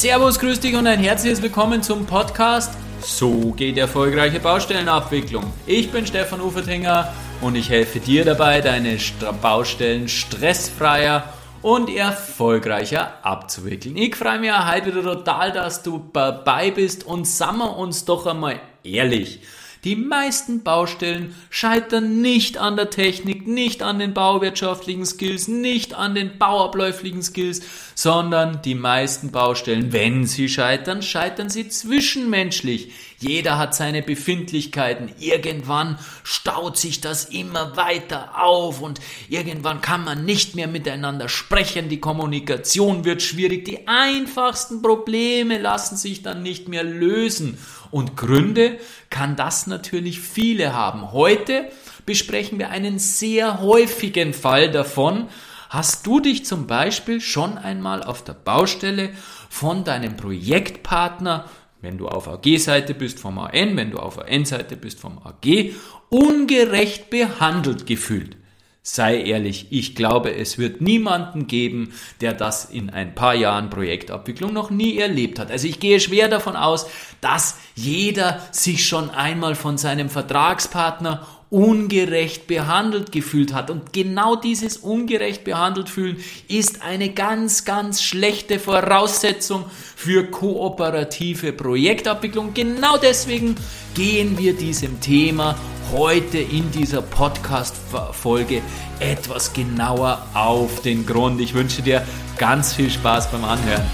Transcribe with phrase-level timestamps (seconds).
[0.00, 5.52] Servus, grüß dich und ein herzliches Willkommen zum Podcast So geht erfolgreiche Baustellenabwicklung.
[5.66, 8.96] Ich bin Stefan Ufertinger und ich helfe dir dabei, deine
[9.42, 11.32] Baustellen stressfreier
[11.62, 13.96] und erfolgreicher abzuwickeln.
[13.96, 18.24] Ich freue mich heute wieder total, dass du dabei bist und sagen wir uns doch
[18.24, 19.40] einmal ehrlich.
[19.88, 26.14] Die meisten Baustellen scheitern nicht an der Technik, nicht an den bauwirtschaftlichen Skills, nicht an
[26.14, 27.62] den bauabläuflichen Skills,
[27.94, 32.92] sondern die meisten Baustellen, wenn sie scheitern, scheitern sie zwischenmenschlich.
[33.20, 35.10] Jeder hat seine Befindlichkeiten.
[35.18, 41.88] Irgendwann staut sich das immer weiter auf und irgendwann kann man nicht mehr miteinander sprechen.
[41.88, 43.64] Die Kommunikation wird schwierig.
[43.64, 47.58] Die einfachsten Probleme lassen sich dann nicht mehr lösen.
[47.90, 48.78] Und Gründe
[49.10, 51.10] kann das natürlich viele haben.
[51.10, 51.70] Heute
[52.06, 55.28] besprechen wir einen sehr häufigen Fall davon.
[55.70, 59.10] Hast du dich zum Beispiel schon einmal auf der Baustelle
[59.50, 61.46] von deinem Projektpartner
[61.80, 65.72] wenn du auf AG-Seite bist vom AN, wenn du auf AN-Seite bist vom AG,
[66.08, 68.36] ungerecht behandelt gefühlt.
[68.82, 74.54] Sei ehrlich, ich glaube, es wird niemanden geben, der das in ein paar Jahren Projektabwicklung
[74.54, 75.50] noch nie erlebt hat.
[75.50, 76.86] Also ich gehe schwer davon aus,
[77.20, 83.70] dass jeder sich schon einmal von seinem Vertragspartner ungerecht behandelt gefühlt hat.
[83.70, 89.64] Und genau dieses ungerecht behandelt fühlen ist eine ganz, ganz schlechte Voraussetzung
[89.96, 92.52] für kooperative Projektabwicklung.
[92.54, 93.54] Genau deswegen
[93.94, 95.56] gehen wir diesem Thema
[95.92, 98.60] heute in dieser Podcast-Folge
[99.00, 101.40] etwas genauer auf den Grund.
[101.40, 102.04] Ich wünsche dir
[102.36, 103.86] ganz viel Spaß beim Anhören.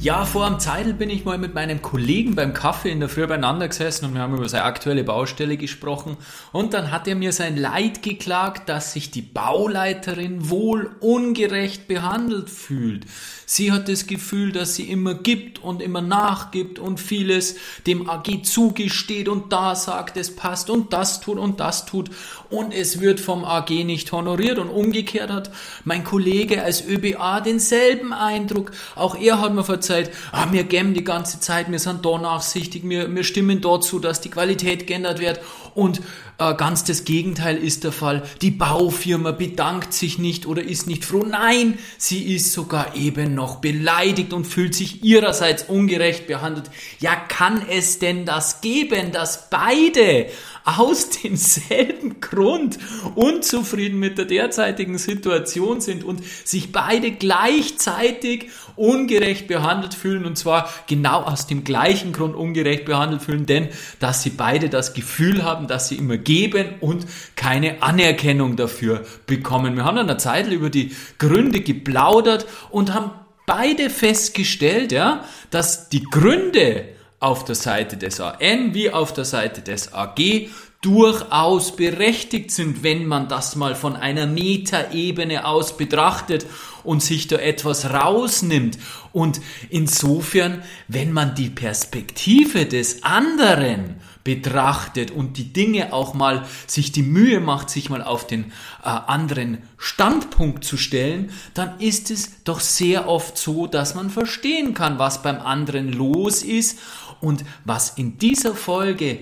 [0.00, 3.26] Ja, vor am Zeitl bin ich mal mit meinem Kollegen beim Kaffee in der Früh
[3.26, 6.16] beieinander gesessen und wir haben über seine aktuelle Baustelle gesprochen.
[6.52, 12.48] Und dann hat er mir sein Leid geklagt, dass sich die Bauleiterin wohl ungerecht behandelt
[12.48, 13.06] fühlt.
[13.44, 18.44] Sie hat das Gefühl, dass sie immer gibt und immer nachgibt und vieles dem AG
[18.44, 22.10] zugesteht und da sagt, es passt und das tut und das tut
[22.50, 25.50] und es wird vom AG nicht honoriert und umgekehrt hat
[25.84, 28.70] mein Kollege als ÖBA denselben Eindruck.
[28.94, 32.82] Auch er hat mir verzeiht, ah, wir geben die ganze Zeit, wir sind da nachsichtig,
[32.88, 35.40] wir, wir stimmen dort zu, dass die Qualität geändert wird
[35.74, 36.00] und
[36.38, 38.22] äh, ganz das Gegenteil ist der Fall.
[38.42, 41.24] Die Baufirma bedankt sich nicht oder ist nicht froh.
[41.24, 46.70] Nein, sie ist sogar eben noch beleidigt und fühlt sich ihrerseits ungerecht behandelt.
[47.00, 50.26] Ja, kann es denn das geben, dass beide
[50.76, 52.78] aus demselben Grund
[53.14, 60.68] unzufrieden mit der derzeitigen Situation sind und sich beide gleichzeitig ungerecht behandelt fühlen und zwar
[60.86, 63.68] genau aus dem gleichen Grund ungerecht behandelt fühlen, denn
[63.98, 69.76] dass sie beide das Gefühl haben, dass sie immer geben und keine Anerkennung dafür bekommen.
[69.76, 73.10] Wir haben dann eine Zeit über die Gründe geplaudert und haben
[73.46, 76.84] beide festgestellt, ja, dass die Gründe
[77.20, 80.48] auf der Seite des AN wie auf der Seite des AG
[80.80, 86.46] durchaus berechtigt sind, wenn man das mal von einer Metaebene aus betrachtet
[86.84, 88.78] und sich da etwas rausnimmt.
[89.12, 89.40] Und
[89.70, 97.02] insofern, wenn man die Perspektive des anderen betrachtet und die Dinge auch mal sich die
[97.02, 98.52] Mühe macht, sich mal auf den
[98.84, 104.74] äh, anderen Standpunkt zu stellen, dann ist es doch sehr oft so, dass man verstehen
[104.74, 106.78] kann, was beim anderen los ist
[107.20, 109.20] und was in dieser Folge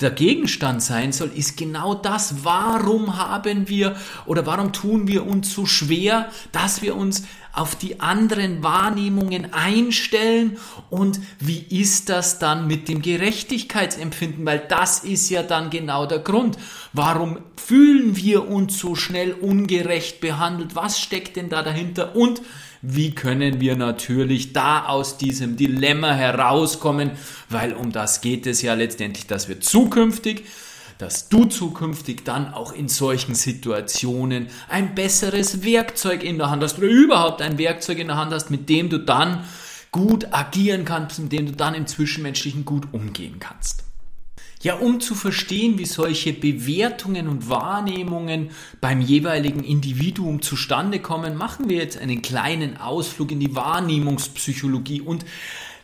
[0.00, 2.44] der Gegenstand sein soll, ist genau das.
[2.44, 3.96] Warum haben wir
[4.26, 10.56] oder warum tun wir uns so schwer, dass wir uns auf die anderen Wahrnehmungen einstellen
[10.88, 16.20] und wie ist das dann mit dem Gerechtigkeitsempfinden, weil das ist ja dann genau der
[16.20, 16.56] Grund.
[16.92, 20.76] Warum fühlen wir uns so schnell ungerecht behandelt?
[20.76, 22.14] Was steckt denn da dahinter?
[22.14, 22.40] Und
[22.82, 27.12] wie können wir natürlich da aus diesem Dilemma herauskommen,
[27.48, 30.44] weil um das geht es ja letztendlich, dass wir zukünftig
[31.00, 36.76] dass du zukünftig dann auch in solchen Situationen ein besseres Werkzeug in der Hand hast
[36.76, 39.44] oder überhaupt ein Werkzeug in der Hand hast, mit dem du dann
[39.92, 43.84] gut agieren kannst, mit dem du dann im Zwischenmenschlichen gut umgehen kannst.
[44.62, 48.50] Ja, um zu verstehen, wie solche Bewertungen und Wahrnehmungen
[48.82, 55.24] beim jeweiligen Individuum zustande kommen, machen wir jetzt einen kleinen Ausflug in die Wahrnehmungspsychologie und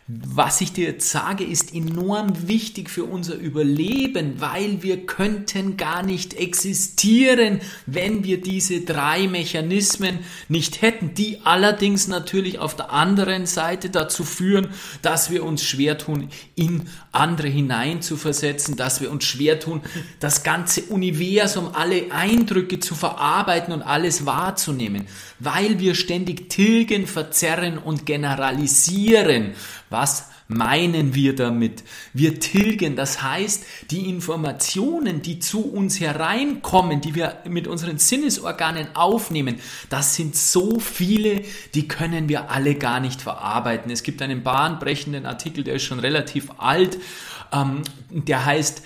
[0.09, 6.01] was ich dir jetzt sage, ist enorm wichtig für unser Überleben, weil wir könnten gar
[6.01, 13.45] nicht existieren, wenn wir diese drei Mechanismen nicht hätten, die allerdings natürlich auf der anderen
[13.47, 14.69] Seite dazu führen,
[15.01, 19.81] dass wir uns schwer tun, in andere hinein zu versetzen, dass wir uns schwer tun,
[20.21, 25.05] das ganze Universum, alle Eindrücke zu verarbeiten und alles wahrzunehmen,
[25.39, 29.53] weil wir ständig tilgen, verzerren und generalisieren
[29.89, 31.83] was meinen wir damit?
[32.13, 38.95] Wir tilgen, das heißt, die Informationen, die zu uns hereinkommen, die wir mit unseren Sinnesorganen
[38.95, 41.41] aufnehmen, das sind so viele,
[41.73, 43.91] die können wir alle gar nicht verarbeiten.
[43.91, 46.97] Es gibt einen bahnbrechenden Artikel, der ist schon relativ alt,
[47.53, 48.81] ähm, der heißt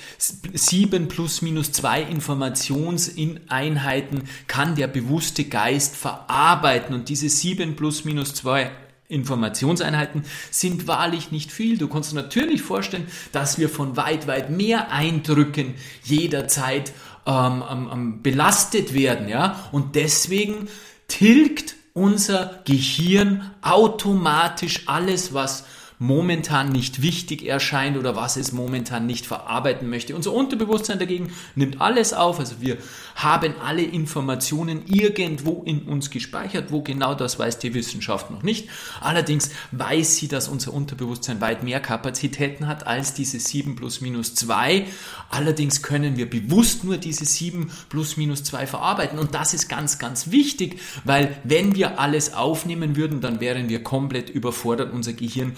[0.54, 8.36] 7 plus minus 2 Informationseinheiten kann der bewusste Geist verarbeiten und diese 7 plus minus
[8.36, 8.70] 2
[9.12, 11.78] Informationseinheiten sind wahrlich nicht viel.
[11.78, 16.94] Du kannst dir natürlich vorstellen, dass wir von weit, weit mehr Eindrücken jederzeit
[17.26, 20.68] ähm, ähm, belastet werden, ja, und deswegen
[21.08, 25.66] tilgt unser Gehirn automatisch alles, was
[26.02, 30.16] momentan nicht wichtig erscheint oder was es momentan nicht verarbeiten möchte.
[30.16, 32.40] Unser Unterbewusstsein dagegen nimmt alles auf.
[32.40, 32.80] Also wir
[33.14, 36.72] haben alle Informationen irgendwo in uns gespeichert.
[36.72, 38.68] Wo genau das weiß die Wissenschaft noch nicht.
[39.00, 44.34] Allerdings weiß sie, dass unser Unterbewusstsein weit mehr Kapazitäten hat als diese 7 plus minus
[44.34, 44.88] 2.
[45.30, 49.20] Allerdings können wir bewusst nur diese 7 plus minus 2 verarbeiten.
[49.20, 53.84] Und das ist ganz, ganz wichtig, weil wenn wir alles aufnehmen würden, dann wären wir
[53.84, 54.92] komplett überfordert.
[54.94, 55.56] Unser Gehirn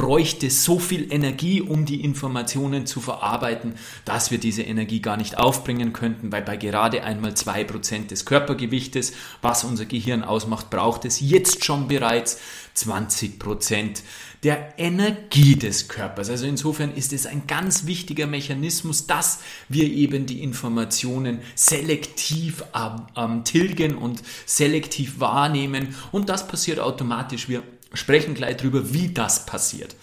[0.00, 3.74] bräuchte so viel Energie, um die Informationen zu verarbeiten,
[4.06, 8.24] dass wir diese Energie gar nicht aufbringen könnten, weil bei gerade einmal zwei Prozent des
[8.24, 9.12] Körpergewichtes,
[9.42, 12.38] was unser Gehirn ausmacht, braucht es jetzt schon bereits
[12.72, 14.02] 20 Prozent
[14.42, 16.30] der Energie des Körpers.
[16.30, 23.44] Also insofern ist es ein ganz wichtiger Mechanismus, dass wir eben die Informationen selektiv ähm,
[23.44, 27.50] tilgen und selektiv wahrnehmen und das passiert automatisch.
[27.50, 29.96] Wir sprechen gleich drüber, wie das passiert.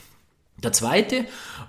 [0.63, 1.25] Der zweite,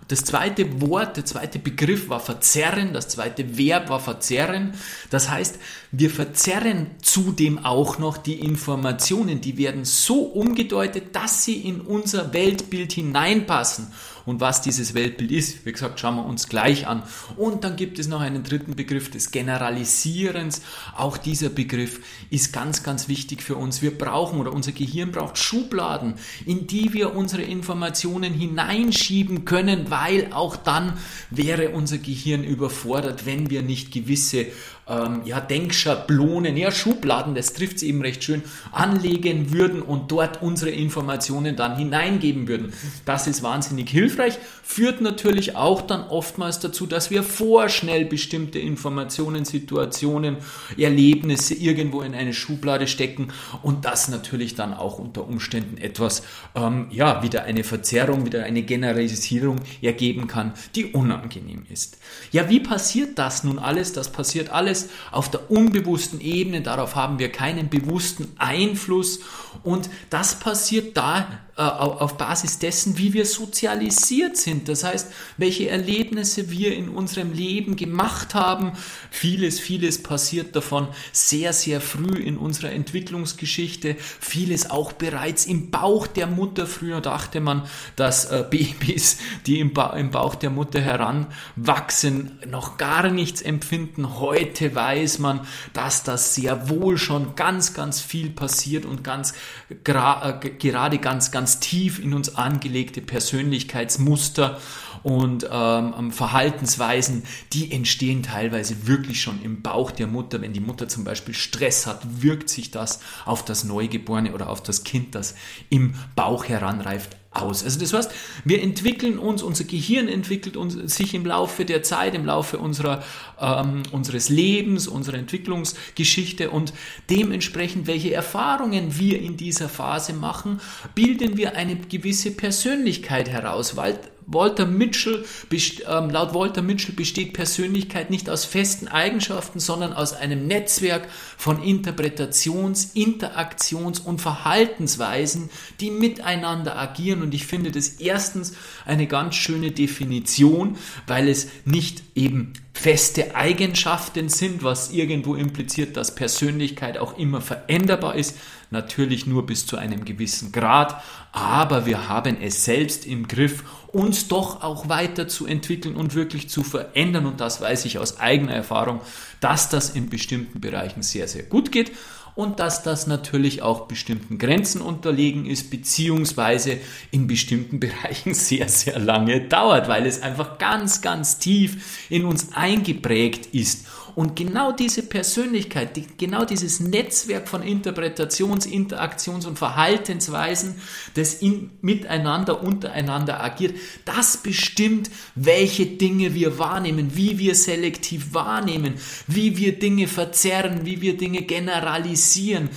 [0.08, 4.72] das zweite Wort, der zweite Begriff war verzerren, das zweite Verb war verzerren.
[5.10, 5.58] Das heißt,
[5.92, 12.32] wir verzerren zudem auch noch die Informationen, die werden so umgedeutet, dass sie in unser
[12.32, 13.92] Weltbild hineinpassen.
[14.28, 17.02] Und was dieses Weltbild ist, wie gesagt, schauen wir uns gleich an.
[17.38, 20.60] Und dann gibt es noch einen dritten Begriff des Generalisierens.
[20.94, 23.80] Auch dieser Begriff ist ganz, ganz wichtig für uns.
[23.80, 30.30] Wir brauchen oder unser Gehirn braucht Schubladen, in die wir unsere Informationen hineinschieben können, weil
[30.34, 30.98] auch dann
[31.30, 34.44] wäre unser Gehirn überfordert, wenn wir nicht gewisse
[34.88, 38.42] ähm, ja, Denkschablonen, ja, Schubladen, das trifft es eben recht schön,
[38.72, 42.72] anlegen würden und dort unsere Informationen dann hineingeben würden.
[43.04, 49.44] Das ist wahnsinnig hilfreich, führt natürlich auch dann oftmals dazu, dass wir vorschnell bestimmte Informationen,
[49.44, 50.36] Situationen,
[50.76, 53.28] Erlebnisse irgendwo in eine Schublade stecken
[53.62, 56.22] und das natürlich dann auch unter Umständen etwas,
[56.54, 61.98] ähm, ja, wieder eine Verzerrung, wieder eine Generalisierung ergeben kann, die unangenehm ist.
[62.30, 63.92] Ja, wie passiert das nun alles?
[63.92, 69.20] Das passiert alles alles auf der unbewussten Ebene, darauf haben wir keinen bewussten Einfluss.
[69.62, 71.26] Und das passiert da
[71.58, 74.68] auf Basis dessen, wie wir sozialisiert sind.
[74.68, 78.72] Das heißt, welche Erlebnisse wir in unserem Leben gemacht haben.
[79.10, 83.96] Vieles, vieles passiert davon sehr, sehr früh in unserer Entwicklungsgeschichte.
[83.98, 86.66] Vieles auch bereits im Bauch der Mutter.
[86.66, 87.64] Früher dachte man,
[87.96, 94.20] dass äh, Babys, die im, ba im Bauch der Mutter heranwachsen, noch gar nichts empfinden.
[94.20, 95.40] Heute weiß man,
[95.72, 99.34] dass das sehr wohl schon ganz, ganz viel passiert und ganz
[99.68, 104.60] äh, gerade ganz, ganz ganz tief in uns angelegte Persönlichkeitsmuster
[105.02, 107.22] und ähm, Verhaltensweisen,
[107.54, 110.42] die entstehen teilweise wirklich schon im Bauch der Mutter.
[110.42, 114.62] Wenn die Mutter zum Beispiel Stress hat, wirkt sich das auf das Neugeborene oder auf
[114.62, 115.36] das Kind, das
[115.70, 117.64] im Bauch heranreift, aus.
[117.64, 118.10] Also das heißt,
[118.44, 123.02] wir entwickeln uns, unser Gehirn entwickelt uns, sich im Laufe der Zeit, im Laufe unserer,
[123.40, 126.72] ähm, unseres Lebens, unserer Entwicklungsgeschichte und
[127.10, 130.60] dementsprechend, welche Erfahrungen wir in dieser Phase machen,
[130.94, 133.98] bilden wir eine gewisse Persönlichkeit heraus, weil
[134.30, 140.46] Walter Mitchell, ähm, laut Walter Mitchell besteht Persönlichkeit nicht aus festen Eigenschaften, sondern aus einem
[140.46, 141.08] Netzwerk
[141.38, 145.48] von Interpretations-, Interaktions- und Verhaltensweisen,
[145.80, 147.22] die miteinander agieren.
[147.22, 148.52] Und ich finde das erstens
[148.84, 156.14] eine ganz schöne Definition, weil es nicht eben feste Eigenschaften sind, was irgendwo impliziert, dass
[156.14, 158.36] Persönlichkeit auch immer veränderbar ist.
[158.70, 164.28] Natürlich nur bis zu einem gewissen Grad, aber wir haben es selbst im Griff, uns
[164.28, 167.26] doch auch weiterzuentwickeln und wirklich zu verändern.
[167.26, 169.00] Und das weiß ich aus eigener Erfahrung,
[169.40, 171.92] dass das in bestimmten Bereichen sehr, sehr gut geht
[172.38, 176.78] und dass das natürlich auch bestimmten Grenzen unterlegen ist, beziehungsweise
[177.10, 182.52] in bestimmten Bereichen sehr, sehr lange dauert, weil es einfach ganz, ganz tief in uns
[182.52, 183.86] eingeprägt ist.
[184.18, 190.74] Und genau diese Persönlichkeit, die, genau dieses Netzwerk von Interpretations-, Interaktions- und Verhaltensweisen,
[191.14, 198.94] das in, miteinander, untereinander agiert, das bestimmt, welche Dinge wir wahrnehmen, wie wir selektiv wahrnehmen,
[199.28, 202.70] wie wir Dinge verzerren, wie wir Dinge generalisieren,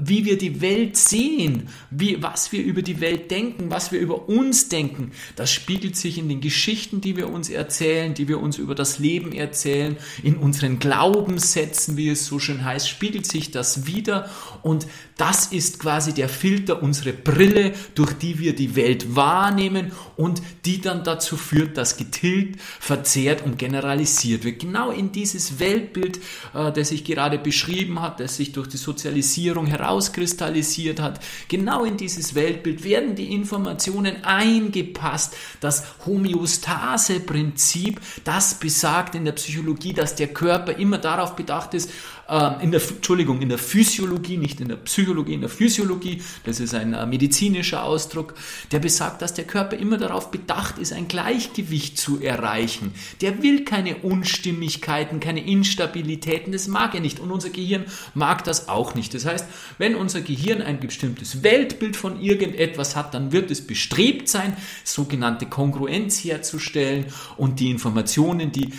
[0.00, 4.28] wie wir die Welt sehen, wie, was wir über die Welt denken, was wir über
[4.28, 5.10] uns denken.
[5.34, 9.00] Das spiegelt sich in den Geschichten, die wir uns erzählen, die wir uns über das
[9.00, 9.96] Leben erzählen,
[10.28, 14.28] in unseren Glaubenssätzen, wie es so schön heißt, spiegelt sich das wieder
[14.62, 14.86] und
[15.18, 20.80] das ist quasi der Filter, unsere Brille, durch die wir die Welt wahrnehmen und die
[20.80, 24.60] dann dazu führt, dass getilgt, verzehrt und generalisiert wird.
[24.60, 26.18] Genau in dieses Weltbild,
[26.54, 31.96] äh, das ich gerade beschrieben hat, das sich durch die Sozialisierung herauskristallisiert hat, genau in
[31.96, 35.34] dieses Weltbild werden die Informationen eingepasst.
[35.60, 41.90] Das Homöostase-Prinzip, das besagt in der Psychologie, dass der Körper immer darauf bedacht ist,
[42.28, 46.60] äh, in der, Entschuldigung, in der Physiologie, nicht in der Psychologie, in der Physiologie, das
[46.60, 48.34] ist ein äh, medizinischer Ausdruck,
[48.72, 52.92] der besagt, dass der Körper immer darauf bedacht ist, ein Gleichgewicht zu erreichen.
[53.20, 57.84] Der will keine Unstimmigkeiten, keine Instabilitäten, das mag er nicht und unser Gehirn
[58.14, 59.14] mag das auch nicht.
[59.14, 59.46] Das heißt,
[59.78, 65.46] wenn unser Gehirn ein bestimmtes Weltbild von irgendetwas hat, dann wird es bestrebt sein, sogenannte
[65.46, 68.72] Kongruenz herzustellen und die Informationen, die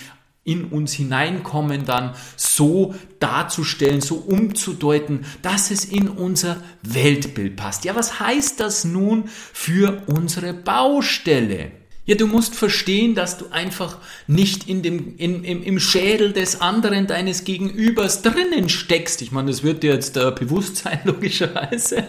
[0.50, 7.86] in uns hineinkommen, dann so darzustellen, so umzudeuten, dass es in unser Weltbild passt.
[7.86, 11.79] Ja, was heißt das nun für unsere Baustelle?
[12.10, 16.60] Ja, du musst verstehen, dass du einfach nicht in dem, in, im, im Schädel des
[16.60, 19.22] anderen, deines Gegenübers drinnen steckst.
[19.22, 22.06] Ich meine, das wird dir jetzt äh, bewusst sein, logischerweise,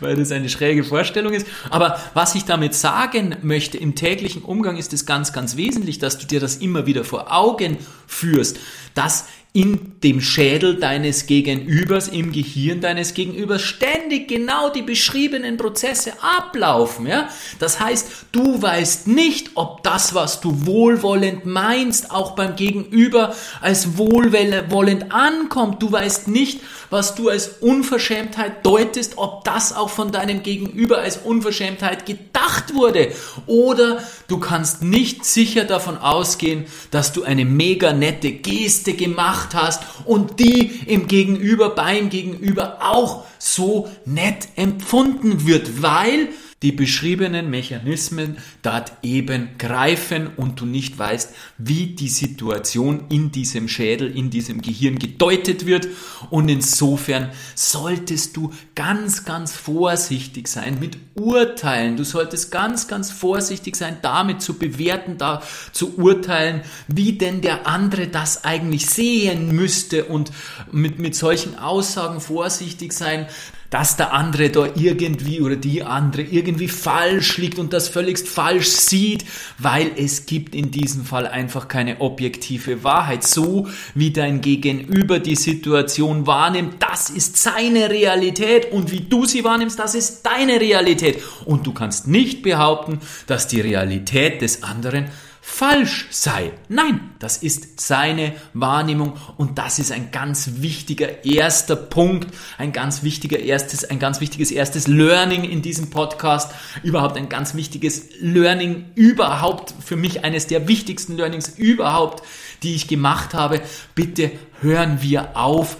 [0.00, 1.46] weil das eine schräge Vorstellung ist.
[1.68, 6.16] Aber was ich damit sagen möchte, im täglichen Umgang ist es ganz, ganz wesentlich, dass
[6.16, 8.58] du dir das immer wieder vor Augen führst,
[8.94, 16.12] dass in dem Schädel deines Gegenübers, im Gehirn deines Gegenübers ständig genau die beschriebenen Prozesse
[16.22, 17.06] ablaufen.
[17.06, 17.28] Ja?
[17.58, 23.98] Das heißt, du weißt nicht, ob das, was du wohlwollend meinst, auch beim Gegenüber als
[23.98, 25.82] wohlwollend ankommt.
[25.82, 31.18] Du weißt nicht, was du als Unverschämtheit deutest, ob das auch von deinem Gegenüber als
[31.18, 33.12] Unverschämtheit gedacht wurde.
[33.46, 39.82] Oder du kannst nicht sicher davon ausgehen, dass du eine mega nette Geste gemacht hast
[40.04, 46.28] und die im Gegenüber, beim Gegenüber auch so nett empfunden wird, weil
[46.62, 53.68] die beschriebenen Mechanismen dort eben greifen und du nicht weißt, wie die Situation in diesem
[53.68, 55.88] Schädel, in diesem Gehirn gedeutet wird.
[56.30, 61.96] Und insofern solltest du ganz, ganz vorsichtig sein mit Urteilen.
[61.96, 65.42] Du solltest ganz, ganz vorsichtig sein, damit zu bewerten, da
[65.72, 70.30] zu urteilen, wie denn der andere das eigentlich sehen müsste und
[70.70, 73.26] mit, mit solchen Aussagen vorsichtig sein
[73.72, 78.68] dass der andere da irgendwie oder die andere irgendwie falsch liegt und das völligst falsch
[78.68, 79.24] sieht,
[79.56, 83.24] weil es gibt in diesem Fall einfach keine objektive Wahrheit.
[83.24, 89.42] So wie dein Gegenüber die Situation wahrnimmt, das ist seine Realität und wie du sie
[89.42, 91.22] wahrnimmst, das ist deine Realität.
[91.46, 95.06] Und du kannst nicht behaupten, dass die Realität des anderen
[95.44, 96.52] falsch sei.
[96.68, 103.02] Nein, das ist seine Wahrnehmung und das ist ein ganz wichtiger erster Punkt, ein ganz
[103.02, 108.84] wichtiger erstes, ein ganz wichtiges erstes Learning in diesem Podcast, überhaupt ein ganz wichtiges Learning
[108.94, 112.22] überhaupt, für mich eines der wichtigsten Learnings überhaupt,
[112.62, 113.60] die ich gemacht habe.
[113.96, 114.30] Bitte
[114.60, 115.76] hören wir auf,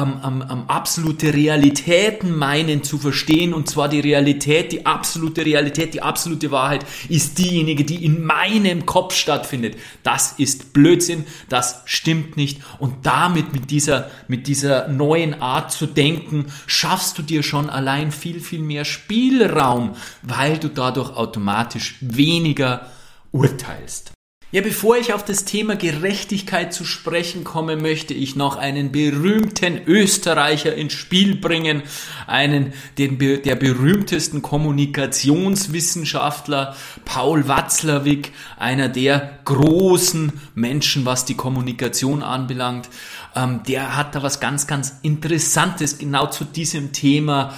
[0.00, 3.54] ähm, ähm, ähm, absolute Realitäten meinen zu verstehen.
[3.54, 8.86] Und zwar die Realität, die absolute Realität, die absolute Wahrheit ist diejenige, die in meinem
[8.86, 9.76] Kopf stattfindet.
[10.02, 12.60] Das ist Blödsinn, das stimmt nicht.
[12.78, 18.12] Und damit, mit dieser, mit dieser neuen Art zu denken, schaffst du dir schon allein
[18.12, 22.86] viel, viel mehr Spielraum, weil du dadurch automatisch weniger
[23.32, 24.12] urteilst.
[24.54, 29.80] Ja, bevor ich auf das Thema Gerechtigkeit zu sprechen komme, möchte ich noch einen berühmten
[29.86, 31.82] Österreicher ins Spiel bringen,
[32.26, 42.90] einen den, der berühmtesten Kommunikationswissenschaftler, Paul Watzlawick, einer der großen Menschen, was die Kommunikation anbelangt.
[43.34, 47.54] Ähm, der hat da was ganz, ganz Interessantes genau zu diesem Thema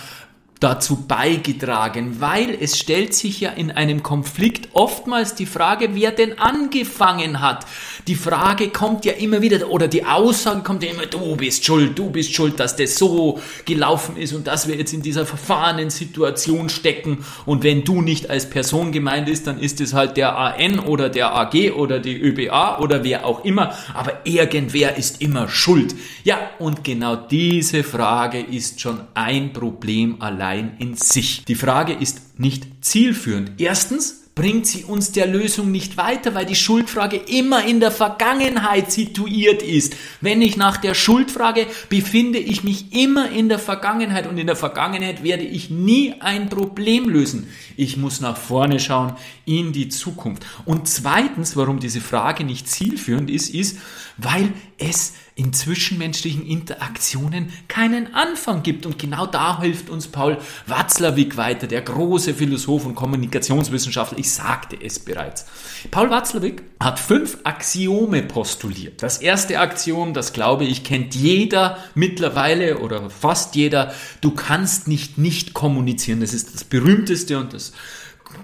[0.65, 6.39] dazu beigetragen, weil es stellt sich ja in einem Konflikt oftmals die Frage, wer denn
[6.39, 7.67] angefangen hat.
[8.09, 11.99] Die Frage kommt ja immer wieder, oder die Aussage kommt ja immer, du bist schuld,
[11.99, 15.91] du bist schuld, dass das so gelaufen ist und dass wir jetzt in dieser verfahrenen
[15.91, 17.19] Situation stecken.
[17.45, 21.11] Und wenn du nicht als Person gemeint ist, dann ist es halt der AN oder
[21.11, 23.75] der AG oder die ÖBA oder wer auch immer.
[23.93, 25.95] Aber irgendwer ist immer schuld.
[26.23, 31.45] Ja, und genau diese Frage ist schon ein Problem allein allein in sich.
[31.45, 33.53] Die Frage ist nicht zielführend.
[33.59, 38.91] Erstens, bringt sie uns der Lösung nicht weiter, weil die Schuldfrage immer in der Vergangenheit
[38.91, 39.95] situiert ist.
[40.21, 44.57] Wenn ich nach der Schuldfrage befinde ich mich immer in der Vergangenheit und in der
[44.57, 47.47] Vergangenheit werde ich nie ein Problem lösen.
[47.77, 49.13] Ich muss nach vorne schauen
[49.45, 50.45] in die Zukunft.
[50.65, 53.79] Und zweitens, warum diese Frage nicht zielführend ist, ist,
[54.17, 58.87] weil es in zwischenmenschlichen Interaktionen keinen Anfang gibt.
[58.87, 64.19] Und genau da hilft uns Paul Watzlawick weiter, der große Philosoph und Kommunikationswissenschaftler.
[64.19, 65.47] Ich sagte es bereits.
[65.91, 69.03] Paul Watzlawick hat fünf Axiome postuliert.
[69.03, 73.93] Das erste Axiom, das glaube ich, kennt jeder mittlerweile oder fast jeder.
[74.21, 76.21] Du kannst nicht nicht kommunizieren.
[76.21, 77.73] Das ist das berühmteste und das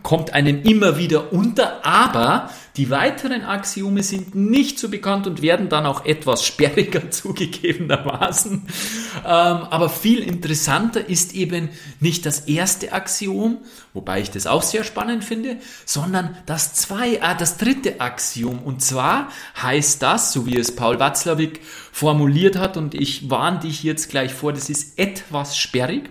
[0.02, 5.68] kommt einem immer wieder unter, aber die weiteren Axiome sind nicht so bekannt und werden
[5.68, 8.52] dann auch etwas sperriger zugegebenermaßen.
[8.52, 11.68] Ähm, aber viel interessanter ist eben
[11.98, 13.58] nicht das erste Axiom,
[13.92, 18.60] wobei ich das auch sehr spannend finde, sondern das zwei, äh, das dritte Axiom.
[18.60, 19.28] Und zwar
[19.60, 21.60] heißt das, so wie es Paul Watzlawick
[21.92, 26.10] formuliert hat, und ich warne dich jetzt gleich vor, das ist etwas sperrig.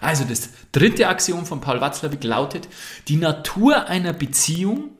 [0.00, 2.68] Also das dritte Axiom von Paul Watzlawick lautet,
[3.08, 4.90] die Natur einer Beziehung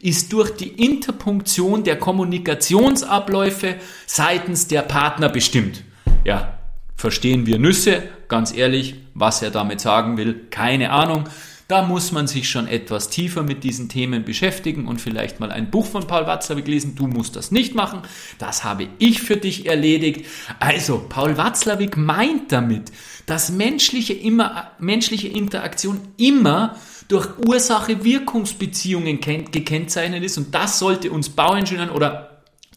[0.00, 5.82] ist durch die Interpunktion der Kommunikationsabläufe seitens der Partner bestimmt.
[6.24, 6.57] Ja,
[6.98, 11.24] verstehen wir Nüsse, ganz ehrlich, was er damit sagen will, keine Ahnung.
[11.68, 15.70] Da muss man sich schon etwas tiefer mit diesen Themen beschäftigen und vielleicht mal ein
[15.70, 16.96] Buch von Paul Watzlawick lesen.
[16.96, 18.02] Du musst das nicht machen.
[18.38, 20.26] Das habe ich für dich erledigt.
[20.60, 22.90] Also, Paul Watzlawick meint damit,
[23.26, 26.76] dass menschliche, immer, menschliche Interaktion immer
[27.08, 32.27] durch Ursache-Wirkungsbeziehungen gekennzeichnet ist und das sollte uns Bauingenieuren oder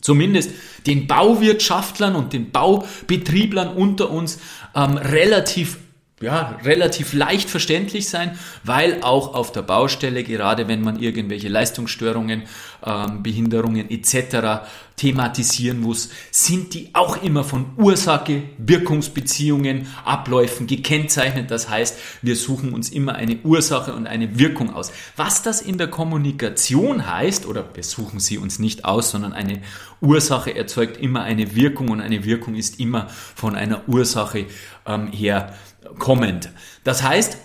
[0.02, 0.52] zumindest
[0.88, 4.40] den Bauwirtschaftlern und den Baubetrieblern unter uns
[4.76, 5.78] ähm, relativ
[6.22, 12.44] ja, relativ leicht verständlich sein, weil auch auf der Baustelle, gerade wenn man irgendwelche Leistungsstörungen,
[12.86, 14.66] ähm, Behinderungen etc.
[14.96, 21.50] thematisieren muss, sind die auch immer von Ursache, Wirkungsbeziehungen, Abläufen gekennzeichnet.
[21.50, 24.92] Das heißt, wir suchen uns immer eine Ursache und eine Wirkung aus.
[25.16, 29.62] Was das in der Kommunikation heißt, oder wir suchen sie uns nicht aus, sondern eine
[30.02, 34.48] Ursache erzeugt immer eine Wirkung und eine Wirkung ist immer von einer Ursache
[34.88, 35.54] ähm, her
[36.00, 36.50] kommend.
[36.84, 37.38] Das heißt,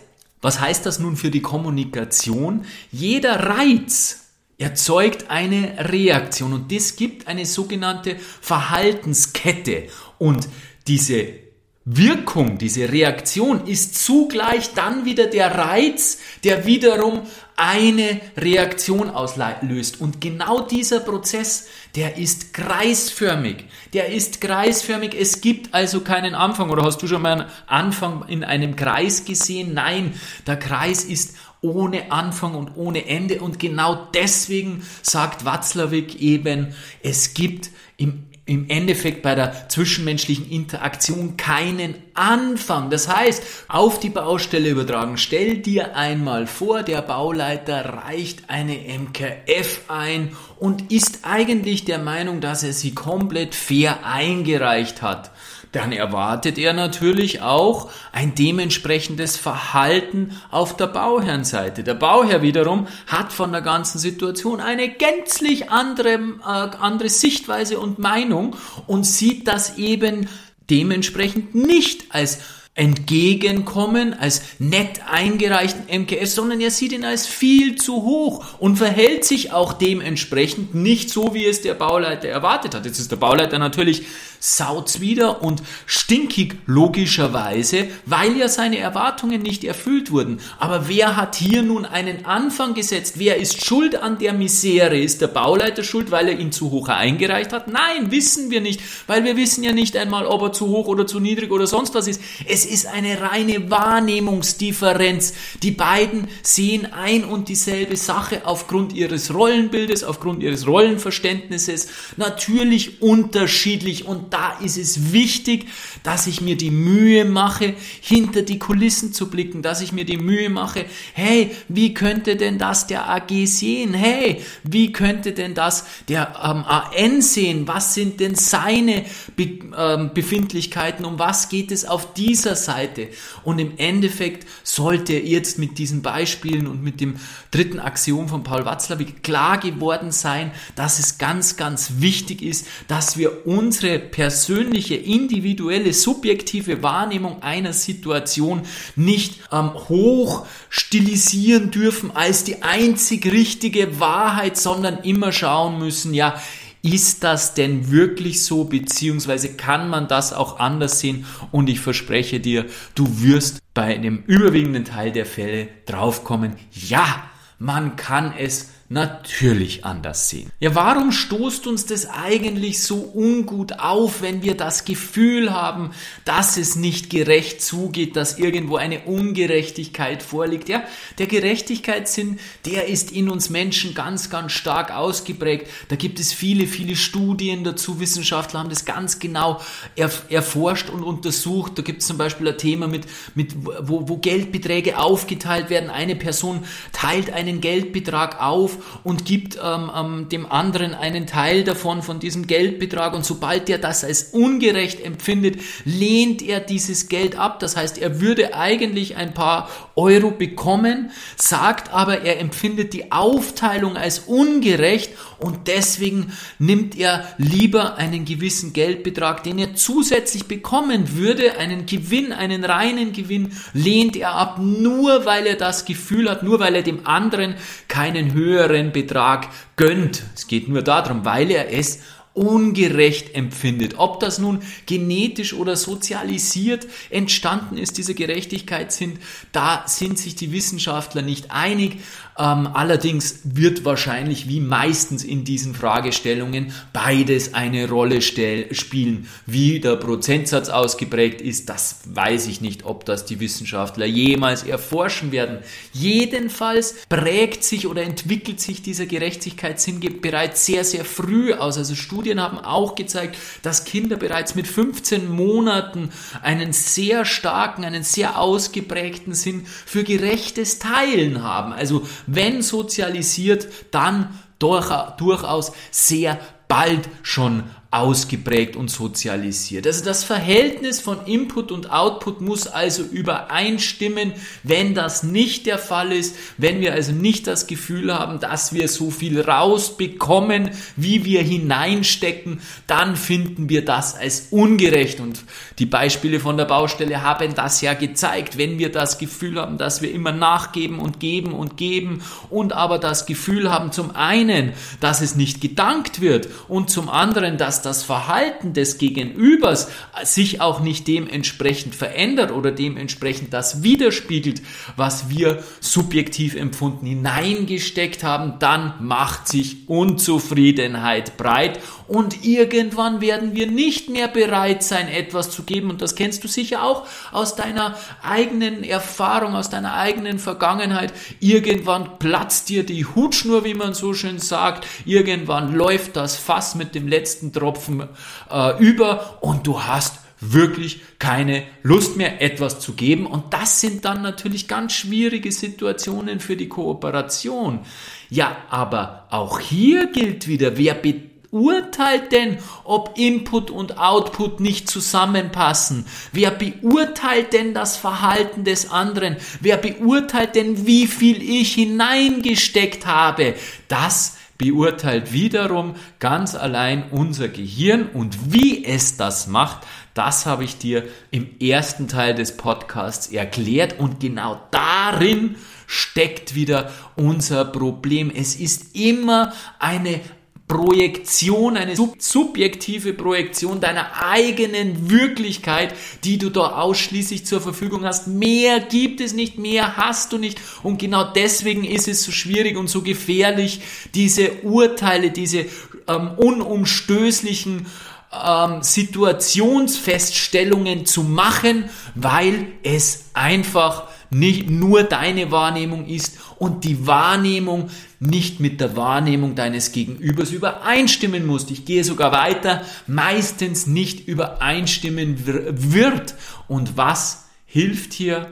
[0.43, 2.65] was heißt das nun für die Kommunikation?
[2.93, 4.27] Jeder Reiz
[4.59, 10.49] erzeugt eine Reaktion und das gibt eine sogenannte Verhaltenskette und
[10.87, 11.46] diese
[11.89, 17.23] Wirkung, diese Reaktion ist zugleich dann wieder der Reiz, der wiederum
[17.57, 20.01] eine Reaktion auslöst.
[20.01, 23.67] Und genau dieser Prozess, der ist kreisförmig.
[23.93, 25.15] Der ist kreisförmig.
[25.15, 26.71] Es gibt also keinen Anfang.
[26.71, 29.73] Oder hast du schon mal einen Anfang in einem Kreis gesehen?
[29.73, 30.13] Nein,
[30.45, 33.41] der Kreis ist ohne Anfang und ohne Ende.
[33.41, 41.37] Und genau deswegen sagt Watzlawick eben, es gibt im im Endeffekt bei der zwischenmenschlichen Interaktion
[41.37, 42.91] keinen Anfang.
[42.91, 45.19] Das heißt, auf die Baustelle übertragen.
[45.19, 52.41] Stell dir einmal vor, der Bauleiter reicht eine MKF ein und ist eigentlich der Meinung,
[52.41, 55.33] dass er sie komplett fair eingereicht hat
[55.77, 61.85] dann erwartet er natürlich auch ein dementsprechendes Verhalten auf der Bauherrnseite.
[61.85, 67.99] Der Bauherr wiederum hat von der ganzen Situation eine gänzlich andere, äh, andere Sichtweise und
[67.99, 70.31] Meinung und sieht das eben
[70.71, 72.39] dementsprechend nicht als
[72.79, 79.25] Entgegenkommen, als nett eingereichten MKS, sondern er sieht ihn als viel zu hoch und verhält
[79.25, 82.85] sich auch dementsprechend nicht so, wie es der Bauleiter erwartet hat.
[82.85, 84.03] Jetzt ist der Bauleiter natürlich
[84.41, 90.41] sauzwider und stinkig logischerweise, weil ja seine Erwartungen nicht erfüllt wurden.
[90.59, 93.15] Aber wer hat hier nun einen Anfang gesetzt?
[93.17, 94.99] Wer ist schuld an der Misere?
[94.99, 97.69] Ist der Bauleiter schuld, weil er ihn zu hoch eingereicht hat?
[97.69, 101.07] Nein, wissen wir nicht, weil wir wissen ja nicht einmal, ob er zu hoch oder
[101.07, 102.21] zu niedrig oder sonst was ist.
[102.47, 105.33] Es ist eine reine Wahrnehmungsdifferenz.
[105.63, 114.07] Die beiden sehen ein und dieselbe Sache aufgrund ihres Rollenbildes, aufgrund ihres Rollenverständnisses natürlich unterschiedlich
[114.07, 115.67] und da ist es wichtig,
[116.03, 120.19] dass ich mir die Mühe mache, hinter die Kulissen zu blicken, dass ich mir die
[120.19, 123.95] Mühe mache, hey, wie könnte denn das der AG sehen?
[123.95, 127.67] Hey, wie könnte denn das der ähm, AN sehen?
[127.69, 129.05] Was sind denn seine
[129.37, 131.05] Be ähm, Befindlichkeiten?
[131.05, 133.09] Um was geht es auf dieser Seite?
[133.45, 137.17] Und im Endeffekt sollte jetzt mit diesen Beispielen und mit dem
[137.51, 143.17] dritten Axiom von Paul Watzlawick klar geworden sein, dass es ganz, ganz wichtig ist, dass
[143.17, 148.63] wir unsere persönliche, individuelle, subjektive Wahrnehmung einer Situation
[148.97, 156.41] nicht ähm, hoch stilisieren dürfen als die einzig richtige Wahrheit, sondern immer schauen müssen, ja,
[156.87, 161.27] ist das denn wirklich so, beziehungsweise kann man das auch anders sehen?
[161.53, 167.25] Und ich verspreche dir, du wirst bei einem überwiegenden Teil der Fälle draufkommen, ja,
[167.59, 170.51] man kann es natürlich anders sehen.
[170.61, 175.91] Ja, warum stoßt uns das eigentlich so ungut auf, wenn wir das Gefühl haben,
[176.25, 180.69] dass es nicht gerecht zugeht, dass irgendwo eine Ungerechtigkeit vorliegt?
[180.69, 180.85] Ja,
[181.19, 185.67] der Gerechtigkeitssinn, der ist in uns Menschen ganz, ganz stark ausgeprägt.
[185.89, 187.99] Da gibt es viele, viele Studien dazu.
[187.99, 189.61] Wissenschaftler haben das ganz genau
[189.97, 191.77] erforscht und untersucht.
[191.77, 195.91] Da gibt es zum Beispiel ein Thema mit, mit wo, wo Geldbeträge aufgeteilt werden.
[195.91, 202.03] Eine Person teilt einen Geldbetrag auf und gibt ähm, ähm, dem anderen einen Teil davon,
[202.03, 203.15] von diesem Geldbetrag.
[203.15, 207.61] Und sobald er das als ungerecht empfindet, lehnt er dieses Geld ab.
[207.61, 213.97] Das heißt, er würde eigentlich ein paar Euro bekommen, sagt aber, er empfindet die Aufteilung
[213.97, 221.59] als ungerecht und deswegen nimmt er lieber einen gewissen Geldbetrag, den er zusätzlich bekommen würde,
[221.59, 226.61] einen Gewinn, einen reinen Gewinn, lehnt er ab, nur weil er das Gefühl hat, nur
[226.61, 227.55] weil er dem anderen
[227.89, 230.23] keinen höheren Betrag gönnt.
[230.35, 232.01] Es geht nur darum, weil er es
[232.37, 233.95] ungerecht empfindet.
[233.97, 239.19] Ob das nun genetisch oder sozialisiert entstanden ist, diese Gerechtigkeitssinn,
[239.53, 242.01] da sind sich die Wissenschaftler nicht einig.
[242.39, 249.27] Ähm, allerdings wird wahrscheinlich wie meistens in diesen Fragestellungen beides eine Rolle spielen.
[249.47, 255.33] Wie der Prozentsatz ausgeprägt ist, das weiß ich nicht, ob das die Wissenschaftler jemals erforschen
[255.33, 255.59] werden.
[255.93, 261.79] Jedenfalls prägt sich oder entwickelt sich dieser Gerechtigkeitssinn bereits sehr, sehr früh aus.
[261.79, 266.11] Also Studien haben auch gezeigt, dass Kinder bereits mit 15 Monaten
[266.43, 271.73] einen sehr starken, einen sehr ausgeprägten Sinn für gerechtes Teilen haben.
[271.73, 279.87] Also wenn sozialisiert, dann durchaus sehr bald schon ausgeprägt und sozialisiert.
[279.87, 284.33] Also das Verhältnis von Input und Output muss also übereinstimmen.
[284.65, 288.89] Wenn das nicht der Fall ist, wenn wir also nicht das Gefühl haben, dass wir
[288.89, 295.21] so viel rausbekommen, wie wir hineinstecken, dann finden wir das als ungerecht.
[295.21, 295.45] Und
[295.79, 298.59] die Beispiele von der Baustelle haben das ja gezeigt.
[298.59, 302.99] Wenn wir das Gefühl haben, dass wir immer nachgeben und geben und geben und aber
[302.99, 308.03] das Gefühl haben, zum einen, dass es nicht gedankt wird und zum anderen, dass das
[308.03, 309.89] Verhalten des Gegenübers
[310.25, 314.63] sich auch nicht dementsprechend verändert oder dementsprechend das widerspiegelt,
[314.97, 323.71] was wir subjektiv empfunden hineingesteckt haben, dann macht sich Unzufriedenheit breit und irgendwann werden wir
[323.71, 327.97] nicht mehr bereit sein, etwas zu geben und das kennst du sicher auch aus deiner
[328.23, 331.13] eigenen Erfahrung, aus deiner eigenen Vergangenheit.
[331.41, 336.95] Irgendwann platzt dir die Hutschnur, wie man so schön sagt, irgendwann läuft das Fass mit
[336.95, 338.09] dem letzten Tropfen Tropfen
[338.51, 343.27] äh, über und du hast wirklich keine Lust mehr, etwas zu geben.
[343.27, 347.81] Und das sind dann natürlich ganz schwierige Situationen für die Kooperation.
[348.29, 356.05] Ja, aber auch hier gilt wieder, wer beurteilt denn, ob Input und Output nicht zusammenpassen?
[356.33, 359.37] Wer beurteilt denn das Verhalten des anderen?
[359.61, 363.55] Wer beurteilt denn, wie viel ich hineingesteckt habe?
[363.89, 370.79] Das beurteilt wiederum ganz allein unser Gehirn und wie es das macht, Das habe ich
[370.79, 378.33] dir im ersten Teil des Podcasts erklärt und genau darin steckt wieder unser Problem.
[378.35, 380.23] Es ist immer eine
[380.69, 388.27] Projektion, eine sub subjektive Projektion deiner eigenen Wirklichkeit, die du da ausschließlich zur Verfügung hast.
[388.27, 390.61] Mehr gibt es nicht, mehr hast du nicht.
[390.83, 393.81] Und genau deswegen ist es so schwierig und so gefährlich,
[394.15, 395.67] diese Urteile, diese
[396.09, 397.87] ähm, unumstößlichen
[398.33, 407.91] ähm, Situationsfeststellungen zu machen, weil es einfach nicht nur deine Wahrnehmung ist und die Wahrnehmung
[408.19, 411.71] nicht mit der Wahrnehmung deines Gegenübers übereinstimmen muss.
[411.71, 416.35] Ich gehe sogar weiter, meistens nicht übereinstimmen wird.
[416.69, 418.49] Und was hilft hier?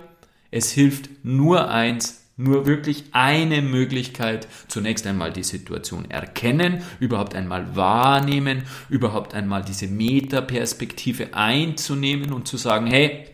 [0.50, 7.76] Es hilft nur eins, nur wirklich eine Möglichkeit, zunächst einmal die Situation erkennen, überhaupt einmal
[7.76, 13.26] wahrnehmen, überhaupt einmal diese Metaperspektive einzunehmen und zu sagen, hey,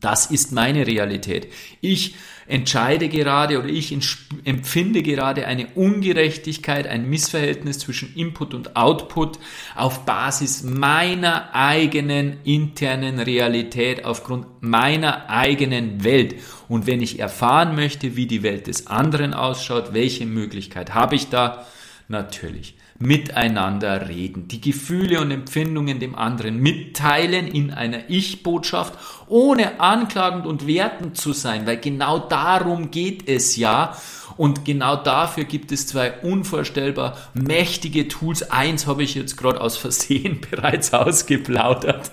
[0.00, 1.48] das ist meine Realität.
[1.80, 2.14] Ich
[2.46, 3.96] entscheide gerade oder ich
[4.44, 9.38] empfinde gerade eine Ungerechtigkeit, ein Missverhältnis zwischen Input und Output
[9.76, 16.36] auf Basis meiner eigenen internen Realität, aufgrund meiner eigenen Welt.
[16.68, 21.28] Und wenn ich erfahren möchte, wie die Welt des anderen ausschaut, welche Möglichkeit habe ich
[21.28, 21.66] da?
[22.08, 28.92] Natürlich miteinander reden, die Gefühle und Empfindungen dem anderen mitteilen in einer Ich-Botschaft,
[29.26, 33.96] ohne anklagend und wertend zu sein, weil genau darum geht es ja.
[34.40, 38.50] Und genau dafür gibt es zwei unvorstellbar mächtige Tools.
[38.50, 42.10] Eins habe ich jetzt gerade aus Versehen bereits ausgeplaudert.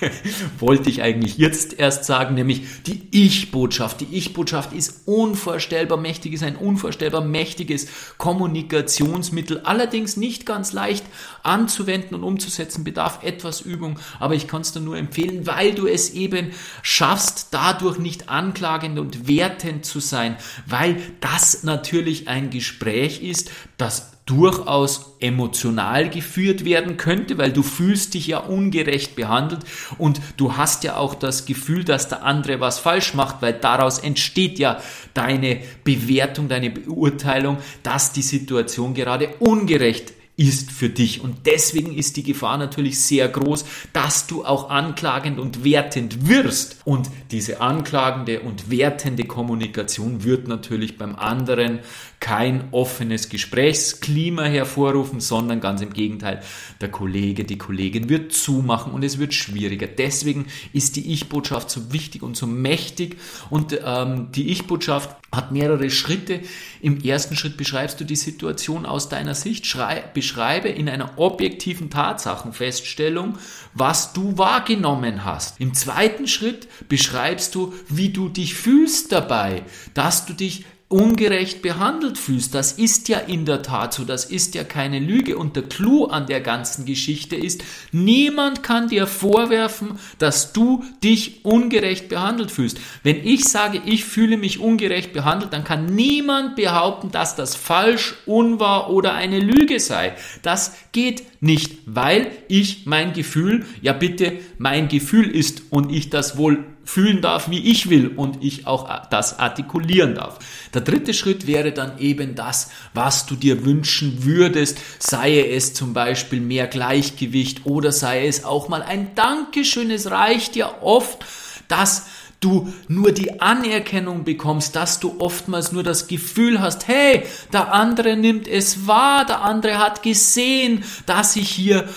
[0.58, 4.00] Wollte ich eigentlich jetzt erst sagen, nämlich die Ich-Botschaft.
[4.00, 9.60] Die Ich-Botschaft ist unvorstellbar mächtig, ist ein unvorstellbar mächtiges Kommunikationsmittel.
[9.64, 11.04] Allerdings nicht ganz leicht
[11.42, 13.98] anzuwenden und umzusetzen, bedarf etwas Übung.
[14.18, 18.98] Aber ich kann es dir nur empfehlen, weil du es eben schaffst, dadurch nicht anklagend
[18.98, 26.96] und wertend zu sein, weil das natürlich ein Gespräch ist, das durchaus emotional geführt werden
[26.96, 29.60] könnte, weil du fühlst dich ja ungerecht behandelt
[29.98, 34.00] und du hast ja auch das Gefühl, dass der andere was falsch macht, weil daraus
[34.00, 34.80] entsteht ja
[35.14, 41.22] deine Bewertung, deine Beurteilung, dass die Situation gerade ungerecht ist für dich.
[41.22, 46.78] Und deswegen ist die Gefahr natürlich sehr groß, dass du auch anklagend und wertend wirst.
[46.84, 51.80] Und diese anklagende und wertende Kommunikation wird natürlich beim anderen
[52.20, 56.42] kein offenes Gesprächsklima hervorrufen, sondern ganz im Gegenteil,
[56.80, 59.86] der Kollege, die Kollegin wird zumachen und es wird schwieriger.
[59.86, 63.18] Deswegen ist die Ich-Botschaft so wichtig und so mächtig
[63.50, 66.40] und ähm, die Ich-Botschaft hat mehrere Schritte.
[66.80, 71.90] Im ersten Schritt beschreibst du die Situation aus deiner Sicht, Schrei beschreibe in einer objektiven
[71.90, 73.38] Tatsachenfeststellung,
[73.74, 75.60] was du wahrgenommen hast.
[75.60, 79.62] Im zweiten Schritt beschreibst du, wie du dich fühlst dabei,
[79.94, 82.54] dass du dich ungerecht behandelt fühlst.
[82.54, 85.36] Das ist ja in der Tat so, das ist ja keine Lüge.
[85.36, 91.44] Und der Clou an der ganzen Geschichte ist, niemand kann dir vorwerfen, dass du dich
[91.44, 92.78] ungerecht behandelt fühlst.
[93.02, 98.14] Wenn ich sage, ich fühle mich ungerecht behandelt, dann kann niemand behaupten, dass das falsch,
[98.24, 100.14] unwahr oder eine Lüge sei.
[100.42, 106.36] Das geht nicht, weil ich mein Gefühl, ja bitte, mein Gefühl ist und ich das
[106.36, 110.38] wohl fühlen darf, wie ich will und ich auch das artikulieren darf.
[110.72, 115.92] Der dritte Schritt wäre dann eben das, was du dir wünschen würdest, sei es zum
[115.92, 119.90] Beispiel mehr Gleichgewicht oder sei es auch mal ein Dankeschön.
[119.90, 121.24] Es reicht ja oft,
[121.68, 122.06] dass
[122.40, 128.16] du nur die Anerkennung bekommst, dass du oftmals nur das Gefühl hast, hey, der andere
[128.16, 131.88] nimmt es wahr, der andere hat gesehen, dass ich hier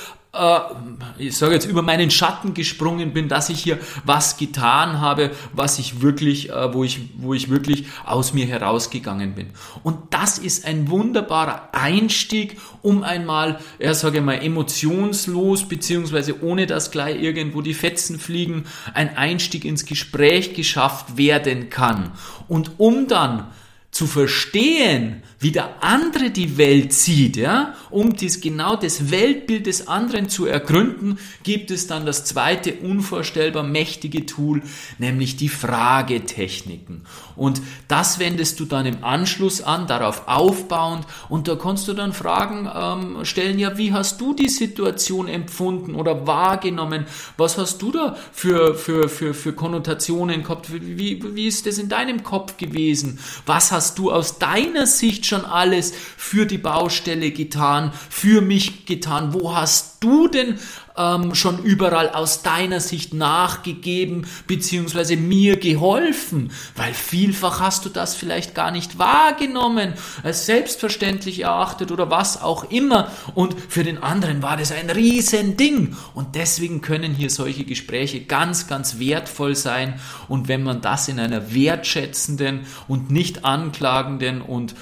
[1.17, 5.79] ich sage jetzt, über meinen Schatten gesprungen bin, dass ich hier was getan habe, was
[5.79, 9.47] ich wirklich, äh, wo ich, wo ich wirklich aus mir herausgegangen bin.
[9.81, 16.91] Und das ist ein wunderbarer Einstieg, um einmal, ja, sage mal, emotionslos, beziehungsweise ohne dass
[16.91, 22.11] gleich irgendwo die Fetzen fliegen, ein Einstieg ins Gespräch geschafft werden kann.
[22.47, 23.47] Und um dann
[23.89, 29.87] zu verstehen, wie der andere die Welt sieht, ja, um dies genau das Weltbild des
[29.87, 34.61] anderen zu ergründen, gibt es dann das zweite unvorstellbar mächtige Tool,
[34.97, 37.05] nämlich die Fragetechniken.
[37.37, 42.11] Und das wendest du dann im Anschluss an, darauf aufbauend, und da kannst du dann
[42.11, 47.05] Fragen ähm, stellen, ja, wie hast du die Situation empfunden oder wahrgenommen?
[47.37, 50.67] Was hast du da für, für, für, für Konnotationen gehabt?
[50.71, 53.19] Wie, wie ist das in deinem Kopf gewesen?
[53.45, 59.33] Was hast du aus deiner Sicht schon alles für die Baustelle getan, für mich getan?
[59.33, 60.59] Wo hast du denn
[60.97, 66.51] ähm, schon überall aus deiner Sicht nachgegeben beziehungsweise mir geholfen?
[66.75, 72.69] Weil vielfach hast du das vielleicht gar nicht wahrgenommen, als selbstverständlich erachtet oder was auch
[72.71, 73.11] immer.
[73.35, 75.95] Und für den anderen war das ein Riesending.
[76.13, 79.99] Und deswegen können hier solche Gespräche ganz, ganz wertvoll sein.
[80.27, 84.75] Und wenn man das in einer wertschätzenden und nicht anklagenden und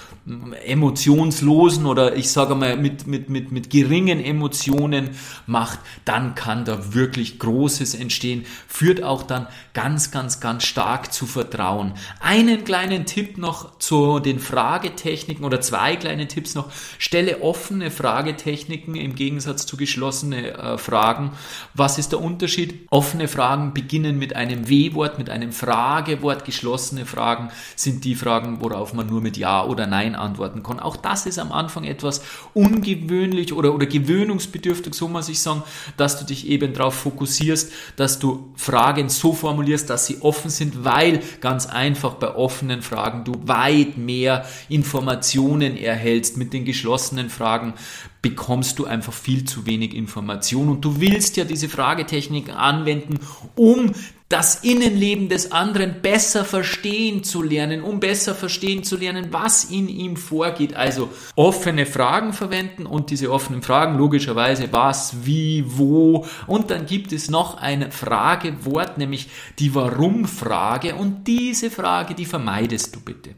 [0.66, 5.12] emotionslosen oder ich sage mal mit, mit, mit, mit geringen Emotionen
[5.46, 11.26] macht, dann kann da wirklich Großes entstehen, führt auch dann ganz, ganz, ganz stark zu
[11.28, 11.94] Vertrauen.
[12.20, 16.72] Einen kleinen Tipp noch zu den Fragetechniken oder zwei kleine Tipps noch.
[16.98, 21.32] Stelle offene Fragetechniken im Gegensatz zu geschlossene äh, Fragen.
[21.74, 22.86] Was ist der Unterschied?
[22.90, 26.44] Offene Fragen beginnen mit einem W-Wort, mit einem Fragewort.
[26.44, 30.80] Geschlossene Fragen sind die Fragen, worauf man nur mit Ja oder Nein antworten kann.
[30.80, 32.22] Auch das ist am Anfang etwas
[32.54, 35.64] ungewöhnlich oder, oder gewöhnungsbedürftig, so muss ich sagen,
[35.96, 40.84] dass du dich eben darauf fokussierst, dass du Fragen so formulierst, dass sie offen sind,
[40.84, 46.38] weil ganz einfach bei offenen Fragen du weit mehr Informationen erhältst.
[46.38, 47.74] Mit den geschlossenen Fragen
[48.22, 53.20] bekommst du einfach viel zu wenig Information und du willst ja diese Fragetechnik anwenden,
[53.56, 53.94] um
[54.30, 59.88] das Innenleben des anderen besser verstehen zu lernen, um besser verstehen zu lernen, was in
[59.88, 60.76] ihm vorgeht.
[60.76, 66.26] Also offene Fragen verwenden und diese offenen Fragen logischerweise was, wie, wo.
[66.46, 70.96] Und dann gibt es noch ein Fragewort, nämlich die Warum-Frage.
[70.96, 73.30] Und diese Frage, die vermeidest du bitte.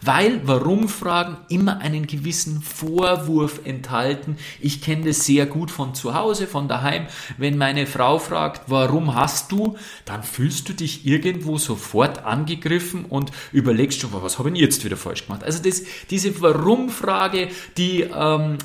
[0.00, 4.38] Weil Warum-Fragen immer einen gewissen Vorwurf enthalten.
[4.58, 7.08] Ich kenne das sehr gut von zu Hause, von daheim.
[7.36, 9.76] Wenn meine Frau fragt, warum hast du,
[10.06, 14.96] dann fühlst du dich irgendwo sofort angegriffen und überlegst schon, was habe ich jetzt wieder
[14.96, 15.44] falsch gemacht?
[15.44, 18.58] Also das, diese Warum-Frage, die ähm,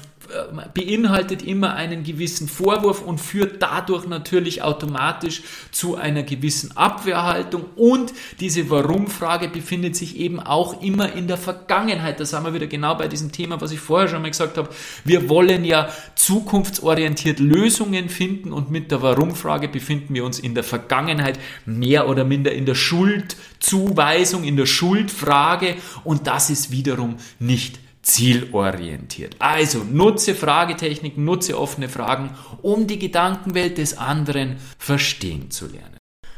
[0.74, 8.14] beinhaltet immer einen gewissen Vorwurf und führt dadurch natürlich automatisch zu einer gewissen Abwehrhaltung und
[8.40, 12.20] diese Warum-Frage befindet sich eben auch immer in der Vergangenheit.
[12.20, 14.70] Da sind wir wieder genau bei diesem Thema, was ich vorher schon mal gesagt habe.
[15.04, 20.64] Wir wollen ja zukunftsorientiert Lösungen finden und mit der Warum-Frage befinden wir uns in der
[20.64, 27.85] Vergangenheit mehr oder minder in der Schuldzuweisung, in der Schuldfrage und das ist wiederum nicht
[28.06, 29.36] zielorientiert.
[29.40, 32.30] Also nutze Fragetechniken, nutze offene Fragen,
[32.62, 35.98] um die Gedankenwelt des anderen verstehen zu lernen.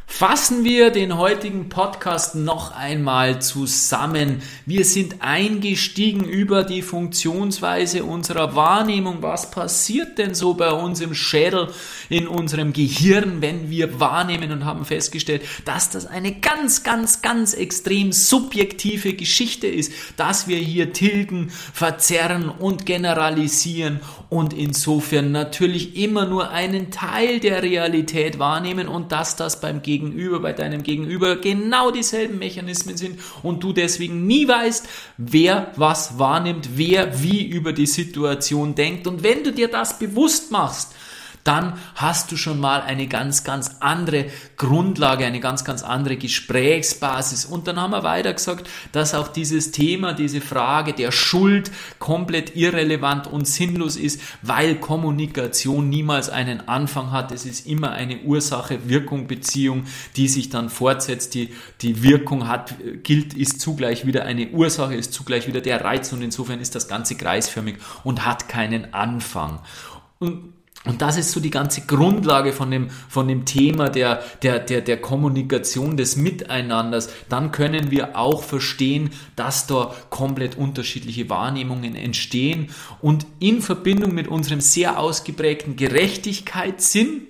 [0.10, 4.42] Fassen wir den heutigen Podcast noch einmal zusammen.
[4.66, 9.18] Wir sind eingestiegen über die Funktionsweise unserer Wahrnehmung.
[9.22, 11.68] Was passiert denn so bei uns im Schädel,
[12.10, 17.54] in unserem Gehirn, wenn wir wahrnehmen und haben festgestellt, dass das eine ganz, ganz, ganz
[17.54, 26.26] extrem subjektive Geschichte ist, dass wir hier tilgen, verzerren und generalisieren und insofern natürlich immer
[26.26, 31.36] nur einen Teil der Realität wahrnehmen und dass das beim Gegenüber Gegenüber, bei deinem Gegenüber
[31.36, 37.74] genau dieselben Mechanismen sind und du deswegen nie weißt, wer was wahrnimmt, wer wie über
[37.74, 39.08] die Situation denkt.
[39.08, 40.94] Und wenn du dir das bewusst machst,
[41.48, 44.26] dann hast du schon mal eine ganz, ganz andere
[44.58, 47.46] Grundlage, eine ganz, ganz andere Gesprächsbasis.
[47.46, 52.56] Und dann haben wir weiter gesagt, dass auch dieses Thema, diese Frage der Schuld komplett
[52.56, 57.32] irrelevant und sinnlos ist, weil Kommunikation niemals einen Anfang hat.
[57.32, 59.86] Es ist immer eine Ursache-Wirkung-Beziehung,
[60.18, 61.34] die sich dann fortsetzt.
[61.34, 66.12] Die, die Wirkung hat, gilt, ist zugleich wieder eine Ursache, ist zugleich wieder der Reiz
[66.12, 69.62] und insofern ist das Ganze kreisförmig und hat keinen Anfang.
[70.20, 70.57] Und
[70.88, 74.82] und das ist so die ganze Grundlage von dem, von dem Thema der, der, der,
[74.82, 77.10] der Kommunikation, des Miteinanders.
[77.30, 82.70] Dann können wir auch verstehen, dass da komplett unterschiedliche Wahrnehmungen entstehen.
[83.02, 87.27] Und in Verbindung mit unserem sehr ausgeprägten Gerechtigkeitssinn,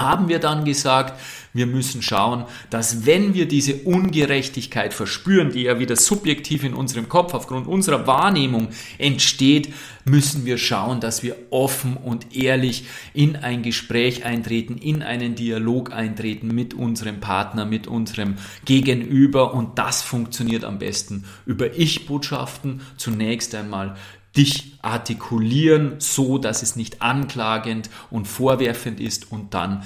[0.00, 1.20] haben wir dann gesagt,
[1.52, 7.08] wir müssen schauen, dass wenn wir diese Ungerechtigkeit verspüren, die ja wieder subjektiv in unserem
[7.08, 9.72] Kopf aufgrund unserer Wahrnehmung entsteht,
[10.04, 12.84] müssen wir schauen, dass wir offen und ehrlich
[13.14, 19.52] in ein Gespräch eintreten, in einen Dialog eintreten mit unserem Partner, mit unserem Gegenüber.
[19.52, 22.80] Und das funktioniert am besten über Ich-Botschaften.
[22.96, 23.96] Zunächst einmal
[24.36, 29.82] dich artikulieren, so dass es nicht anklagend und vorwerfend ist und dann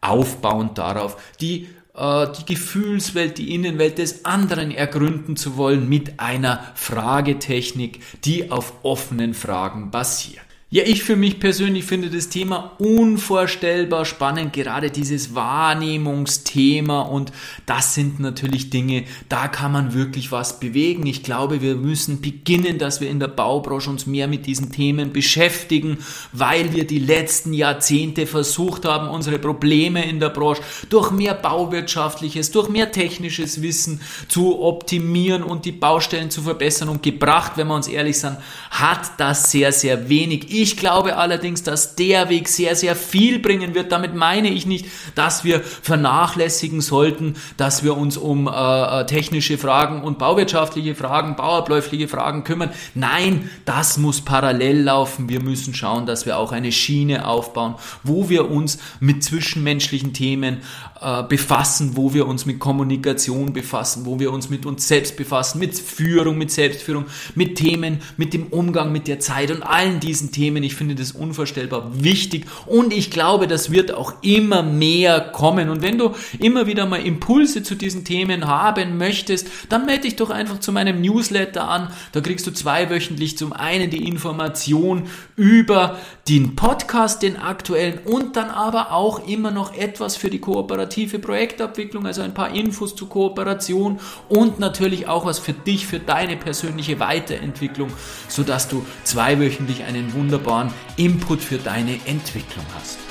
[0.00, 6.62] aufbauend darauf die äh, die Gefühlswelt, die Innenwelt des anderen ergründen zu wollen mit einer
[6.74, 10.47] Fragetechnik, die auf offenen Fragen basiert.
[10.70, 17.32] Ja, ich für mich persönlich finde das Thema unvorstellbar spannend, gerade dieses Wahrnehmungsthema und
[17.64, 21.06] das sind natürlich Dinge, da kann man wirklich was bewegen.
[21.06, 25.10] Ich glaube, wir müssen beginnen, dass wir in der Baubranche uns mehr mit diesen Themen
[25.10, 26.04] beschäftigen,
[26.34, 32.50] weil wir die letzten Jahrzehnte versucht haben, unsere Probleme in der Branche durch mehr bauwirtschaftliches,
[32.50, 37.74] durch mehr technisches Wissen zu optimieren und die Baustellen zu verbessern und gebracht, wenn wir
[37.74, 38.36] uns ehrlich sind,
[38.68, 43.74] hat das sehr, sehr wenig ich glaube allerdings, dass der Weg sehr, sehr viel bringen
[43.74, 43.92] wird.
[43.92, 49.56] Damit meine ich nicht, dass wir vernachlässigen sollten, dass wir uns um äh, äh, technische
[49.56, 52.70] Fragen und bauwirtschaftliche Fragen, bauabläufliche Fragen kümmern.
[52.94, 55.28] Nein, das muss parallel laufen.
[55.28, 60.62] Wir müssen schauen, dass wir auch eine Schiene aufbauen, wo wir uns mit zwischenmenschlichen Themen
[61.00, 65.58] äh, befassen, wo wir uns mit Kommunikation befassen, wo wir uns mit uns selbst befassen,
[65.60, 67.04] mit Führung, mit Selbstführung,
[67.36, 70.62] mit Themen, mit dem Umgang mit der Zeit und allen diesen Themen.
[70.62, 75.68] Ich finde das unvorstellbar wichtig und ich glaube, das wird auch immer mehr kommen.
[75.70, 80.16] Und wenn du immer wieder mal Impulse zu diesen Themen haben möchtest, dann melde dich
[80.16, 81.92] doch einfach zu meinem Newsletter an.
[82.12, 85.04] Da kriegst du zweiwöchentlich zum einen die Information
[85.36, 85.96] über
[86.28, 90.40] den Podcast, den aktuellen und dann aber auch immer noch etwas für die
[90.88, 96.00] kooperative Projektabwicklung, also ein paar Infos zur Kooperation und natürlich auch was für dich, für
[96.00, 97.90] deine persönliche Weiterentwicklung,
[98.28, 103.07] sodass du zweiwöchentlich einen wunderbaren Input für deine Entwicklung hast.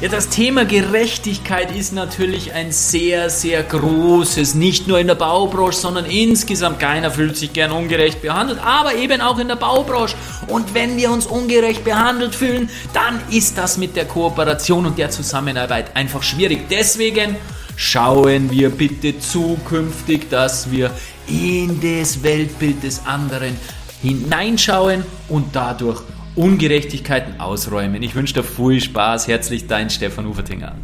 [0.00, 5.76] Ja, das Thema Gerechtigkeit ist natürlich ein sehr, sehr großes, nicht nur in der Baubranche,
[5.76, 6.78] sondern insgesamt.
[6.78, 10.14] Keiner fühlt sich gern ungerecht behandelt, aber eben auch in der Baubranche.
[10.46, 15.10] Und wenn wir uns ungerecht behandelt fühlen, dann ist das mit der Kooperation und der
[15.10, 16.68] Zusammenarbeit einfach schwierig.
[16.70, 17.34] Deswegen
[17.74, 20.92] schauen wir bitte zukünftig, dass wir
[21.26, 23.56] in das Weltbild des anderen
[24.00, 26.02] hineinschauen und dadurch
[26.36, 28.02] Ungerechtigkeiten ausräumen.
[28.02, 29.28] Ich wünsche dir viel Spaß.
[29.28, 30.74] Herzlich dein Stefan Ufertinger.